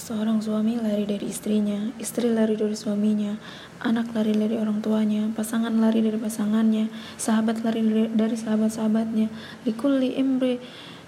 [0.00, 3.36] Seorang suami lari dari istrinya, istri lari dari suaminya,
[3.84, 6.88] anak lari dari orang tuanya, pasangan lari dari pasangannya,
[7.20, 9.28] sahabat lari dari sahabat-sahabatnya.
[9.68, 10.56] Likulli imri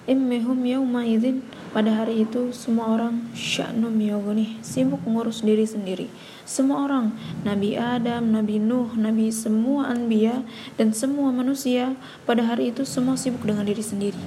[0.04, 1.40] immehum yauma idzin.
[1.72, 6.12] Pada hari itu semua orang sya'num yogoni sibuk mengurus diri sendiri.
[6.44, 7.16] Semua orang
[7.48, 10.44] Nabi Adam, Nabi Nuh, Nabi semua anbiya
[10.76, 11.96] dan semua manusia
[12.28, 14.20] pada hari itu semua sibuk dengan diri sendiri.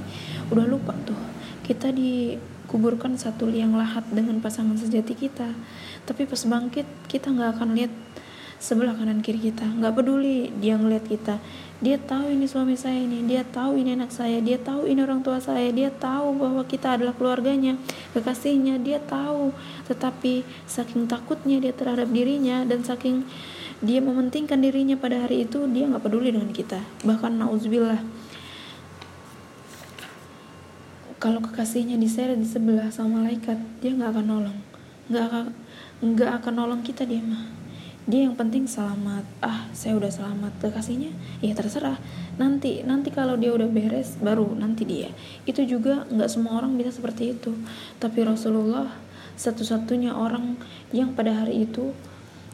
[0.50, 1.22] Udah lupa tuh
[1.62, 2.34] kita di
[2.68, 5.54] kuburkan satu liang lahat dengan pasangan sejati kita.
[6.06, 7.94] Tapi pas bangkit kita nggak akan lihat
[8.60, 9.66] sebelah kanan kiri kita.
[9.66, 11.38] Nggak peduli dia ngeliat kita.
[11.84, 15.20] Dia tahu ini suami saya ini dia tahu ini anak saya dia tahu ini orang
[15.20, 17.76] tua saya dia tahu bahwa kita adalah keluarganya
[18.16, 19.52] kekasihnya dia tahu.
[19.92, 23.28] Tetapi saking takutnya dia terhadap dirinya dan saking
[23.84, 26.80] dia mementingkan dirinya pada hari itu dia nggak peduli dengan kita.
[27.04, 28.25] Bahkan nauzubillah
[31.26, 34.60] kalau kekasihnya diseret di sebelah sama malaikat dia nggak akan nolong.
[35.10, 35.46] Nggak akan
[36.06, 37.50] nggak akan nolong kita dia mah.
[38.06, 39.26] Dia yang penting selamat.
[39.42, 40.54] Ah saya udah selamat.
[40.62, 41.10] Kekasihnya
[41.42, 41.98] ya terserah.
[42.38, 45.10] Nanti nanti kalau dia udah beres baru nanti dia.
[45.50, 47.58] Itu juga nggak semua orang bisa seperti itu.
[47.98, 48.94] Tapi Rasulullah
[49.34, 50.62] satu-satunya orang
[50.94, 51.90] yang pada hari itu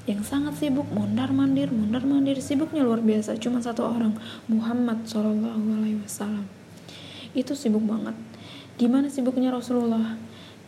[0.07, 3.35] yang sangat sibuk mondar mandir mondar mandir sibuknya luar biasa.
[3.35, 4.15] Cuma satu orang
[4.47, 6.47] Muhammad Shallallahu Alaihi Wasallam.
[7.35, 8.30] Itu sibuk banget
[8.79, 10.15] Gimana sibuknya Rasulullah?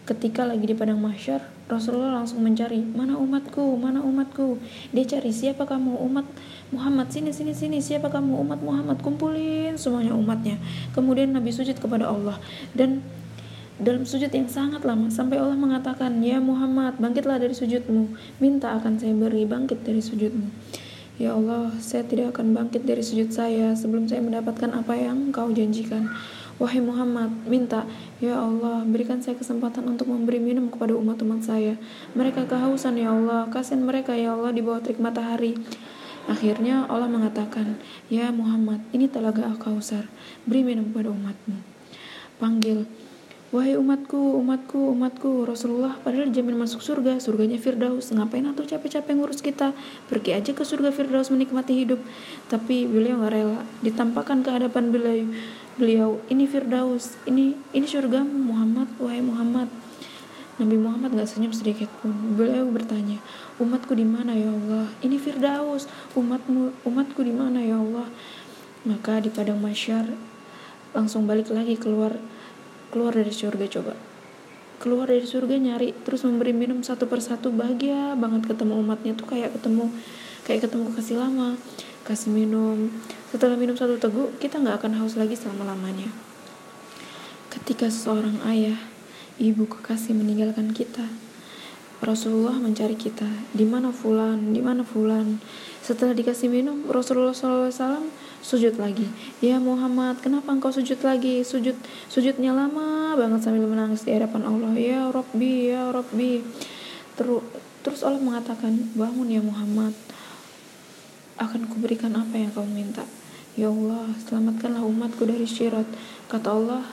[0.03, 4.59] Ketika lagi di padang mahsyar, Rasulullah langsung mencari, mana umatku, mana umatku.
[4.91, 6.27] Dia cari, siapa kamu umat
[6.75, 10.59] Muhammad, sini, sini, sini, siapa kamu umat Muhammad, kumpulin semuanya umatnya.
[10.91, 12.35] Kemudian Nabi sujud kepada Allah.
[12.75, 12.99] Dan
[13.79, 18.11] dalam sujud yang sangat lama, sampai Allah mengatakan, Ya Muhammad, bangkitlah dari sujudmu,
[18.43, 20.51] minta akan saya beri, bangkit dari sujudmu.
[21.15, 25.47] Ya Allah, saya tidak akan bangkit dari sujud saya sebelum saya mendapatkan apa yang kau
[25.53, 26.09] janjikan.
[26.63, 27.83] Wahai Muhammad, minta,
[28.23, 31.75] Ya Allah, berikan saya kesempatan untuk memberi minum kepada umat-umat saya.
[32.15, 35.59] Mereka kehausan, Ya Allah, kasihan mereka, Ya Allah, di bawah terik matahari.
[36.23, 37.75] Akhirnya Allah mengatakan,
[38.07, 40.07] Ya Muhammad, ini telaga Al-Kausar,
[40.47, 41.59] beri minum kepada umatmu.
[42.39, 42.87] Panggil,
[43.53, 48.09] Wahai umatku, umatku, umatku, Rasulullah padahal jamin masuk surga, surganya Firdaus.
[48.09, 49.77] Ngapain atau capek-capek ngurus kita?
[50.09, 52.01] Pergi aja ke surga Firdaus menikmati hidup.
[52.49, 55.29] Tapi beliau nggak rela, ditampakkan ke hadapan beliau.
[55.77, 59.69] Beliau, ini Firdaus, ini ini surga Muhammad, wahai Muhammad.
[60.57, 62.09] Nabi Muhammad nggak senyum sedikit pun.
[62.33, 63.21] Beliau bertanya,
[63.61, 64.89] umatku di mana ya Allah?
[65.05, 65.85] Ini Firdaus,
[66.17, 68.09] umatmu, umatku di mana ya Allah?
[68.89, 70.09] Maka di padang masyar
[70.97, 72.17] langsung balik lagi keluar
[72.93, 73.97] keluar dari surga coba.
[74.77, 77.49] Keluar dari surga nyari terus memberi minum satu persatu.
[77.49, 79.89] Bahagia banget ketemu umatnya tuh kayak ketemu
[80.45, 81.57] kayak ketemu kasih lama
[82.05, 82.93] kasih minum.
[83.33, 86.13] Setelah minum satu teguk kita nggak akan haus lagi selama lamanya
[87.53, 88.75] ketika seorang ayah
[89.37, 91.05] ibu kekasih meninggalkan kita
[92.03, 93.29] Rasulullah mencari kita.
[93.55, 94.51] Di mana fulan?
[94.51, 95.39] Di mana fulan?
[95.79, 97.71] Setelah dikasih minum Rasulullah SAW
[98.43, 99.07] sujud lagi.
[99.39, 101.41] Ya Muhammad kenapa engkau sujud lagi?
[101.47, 101.79] Sujud
[102.11, 104.75] sujudnya lama banget sambil menangis di hadapan Allah.
[104.75, 106.43] Ya Robbi ya Robbi
[107.15, 107.41] terus
[107.81, 109.95] terus Allah mengatakan bangun ya Muhammad.
[111.39, 113.07] Akan kuberikan apa yang kau minta.
[113.55, 115.87] Ya Allah selamatkanlah umatku dari syirat.
[116.27, 116.83] Kata Allah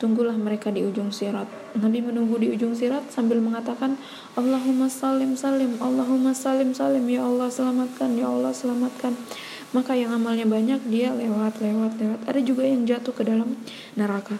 [0.00, 1.44] tunggulah mereka di ujung sirat.
[1.76, 4.00] Nabi menunggu di ujung sirat sambil mengatakan,
[4.32, 9.12] Allahumma salim salim, Allahumma salim salim, ya Allah selamatkan, ya Allah selamatkan
[9.70, 12.20] maka yang amalnya banyak dia lewat lewat lewat.
[12.26, 13.54] Ada juga yang jatuh ke dalam
[13.94, 14.34] neraka.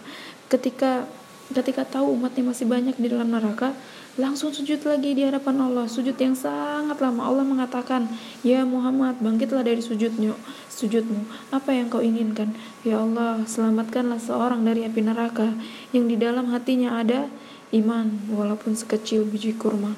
[0.51, 1.07] Ketika
[1.51, 3.75] ketika tahu umatnya masih banyak di dalam neraka
[4.19, 5.87] langsung sujud lagi di hadapan Allah.
[5.87, 7.27] Sujud yang sangat lama.
[7.27, 8.11] Allah mengatakan
[8.43, 10.35] ya Muhammad bangkitlah dari sujudnya
[10.67, 11.51] sujudmu.
[11.55, 12.51] Apa yang kau inginkan?
[12.83, 15.55] Ya Allah selamatkanlah seorang dari api neraka
[15.95, 17.31] yang di dalam hatinya ada
[17.71, 19.95] iman walaupun sekecil biji kurma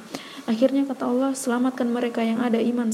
[0.50, 2.92] akhirnya kata Allah selamatkan mereka yang ada iman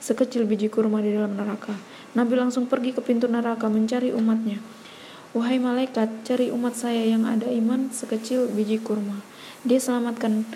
[0.00, 1.72] sekecil biji kurma di dalam neraka.
[2.14, 4.60] Nabi langsung pergi ke pintu neraka mencari umatnya.
[5.34, 9.18] Wahai malaikat, cari umat saya yang ada iman sekecil biji kurma.
[9.66, 10.46] Dia selamatkan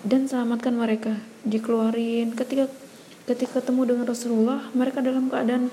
[0.00, 1.20] dan selamatkan mereka.
[1.44, 2.72] Dikeluarin ketika
[3.28, 5.68] ketika ketemu dengan Rasulullah, mereka dalam keadaan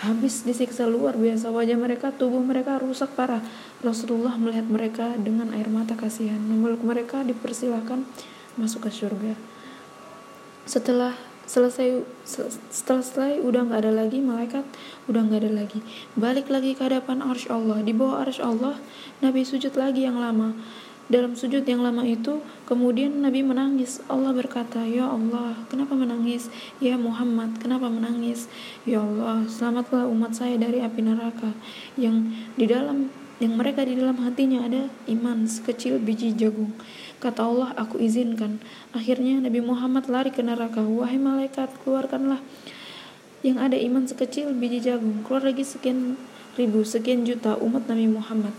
[0.00, 1.52] habis disiksa luar biasa.
[1.52, 3.44] Wajah mereka, tubuh mereka rusak parah.
[3.84, 6.40] Rasulullah melihat mereka dengan air mata kasihan.
[6.40, 8.04] Memeluk mereka dipersilahkan
[8.56, 9.32] masuk ke surga.
[10.66, 11.14] Setelah
[11.46, 12.02] selesai
[12.66, 14.66] setelah selesai udah nggak ada lagi malaikat
[15.06, 15.78] udah nggak ada lagi.
[16.18, 17.80] Balik lagi ke hadapan arsy Allah.
[17.86, 18.74] Di bawah arsy Allah
[19.22, 20.52] Nabi sujud lagi yang lama.
[21.06, 24.02] Dalam sujud yang lama itu kemudian Nabi menangis.
[24.10, 26.50] Allah berkata ya Allah kenapa menangis?
[26.82, 28.50] Ya Muhammad kenapa menangis?
[28.82, 31.54] Ya Allah selamatlah umat saya dari api neraka
[31.94, 33.06] yang di dalam
[33.36, 36.72] yang mereka di dalam hatinya ada iman sekecil biji jagung.
[37.20, 38.60] Kata Allah, aku izinkan.
[38.96, 40.80] Akhirnya Nabi Muhammad lari ke neraka.
[40.80, 42.40] Wahai malaikat, keluarkanlah
[43.44, 45.20] yang ada iman sekecil biji jagung.
[45.22, 46.16] Keluar lagi sekian
[46.56, 48.56] ribu, sekian juta umat Nabi Muhammad.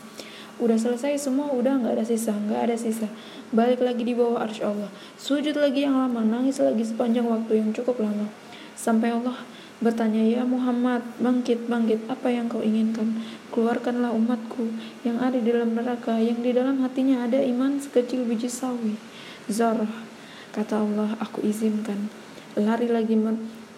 [0.58, 3.10] Udah selesai semua, udah nggak ada sisa, nggak ada sisa.
[3.54, 4.90] Balik lagi di bawah arsy Allah.
[5.18, 8.26] Sujud lagi yang lama, nangis lagi sepanjang waktu yang cukup lama.
[8.74, 9.38] Sampai Allah
[9.78, 13.22] bertanya, Ya Muhammad, bangkit, bangkit, apa yang kau inginkan?
[13.54, 14.74] Keluarkanlah umatku
[15.06, 18.98] yang ada di dalam neraka, yang di dalam hatinya ada iman sekecil biji sawi.
[19.46, 19.90] Zarah,
[20.54, 22.10] kata Allah, aku izinkan.
[22.58, 23.14] Lari lagi,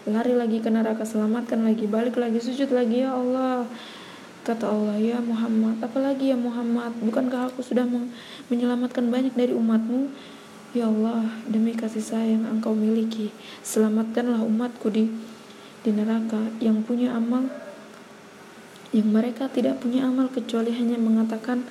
[0.07, 3.67] lari lagi ke neraka, selamatkan lagi, balik lagi, sujud lagi, Ya Allah.
[4.47, 7.83] Kata Allah, Ya Muhammad, apalagi ya Muhammad, bukankah aku sudah
[8.47, 10.09] menyelamatkan banyak dari umatmu?
[10.71, 13.33] Ya Allah, demi kasih sayang engkau miliki,
[13.65, 15.09] selamatkanlah umatku di
[15.83, 17.47] di neraka yang punya amal
[18.89, 21.63] yang mereka tidak punya amal kecuali hanya mengatakan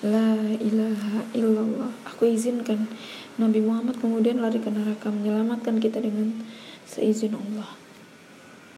[0.00, 1.92] La ilaha illallah.
[2.08, 2.88] Aku izinkan
[3.36, 6.40] Nabi Muhammad kemudian lari ke neraka Menyelamatkan kita dengan
[6.88, 7.89] seizin Allah